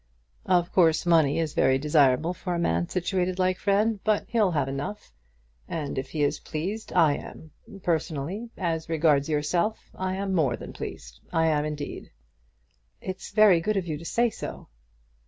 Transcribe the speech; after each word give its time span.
"Of 0.47 0.71
course 0.71 1.05
money 1.05 1.37
is 1.37 1.53
very 1.53 1.77
desirable 1.77 2.33
for 2.33 2.55
a 2.55 2.59
man 2.59 2.89
situated 2.89 3.37
like 3.37 3.59
Fred; 3.59 3.99
but 4.03 4.25
he'll 4.29 4.49
have 4.49 4.67
enough, 4.67 5.13
and 5.67 5.95
if 5.95 6.09
he 6.09 6.23
is 6.23 6.39
pleased, 6.39 6.91
I 6.91 7.13
am. 7.17 7.51
Personally, 7.83 8.49
as 8.57 8.89
regards 8.89 9.29
yourself, 9.29 9.91
I 9.93 10.15
am 10.15 10.33
more 10.33 10.57
than 10.57 10.73
pleased. 10.73 11.19
I 11.31 11.45
am 11.49 11.65
indeed." 11.65 12.09
"It's 12.99 13.29
very 13.29 13.61
good 13.61 13.77
of 13.77 13.85
you 13.85 13.99
to 13.99 14.05
say 14.05 14.31
so." 14.31 14.69